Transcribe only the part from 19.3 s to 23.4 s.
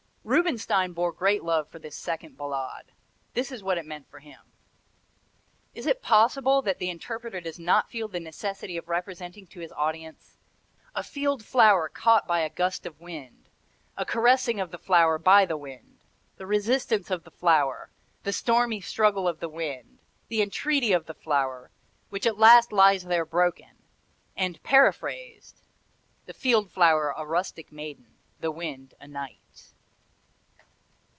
the wind; the entreaty of the flower, which at last lies there